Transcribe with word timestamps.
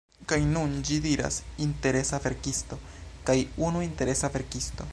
Kaj 0.29 0.37
nun 0.53 0.71
ĝi 0.87 0.95
diras 1.03 1.35
"interesa 1.65 2.19
verkisto" 2.23 2.79
kaj 3.29 3.35
"unu 3.69 3.85
interesa 3.89 4.33
verkisto" 4.39 4.89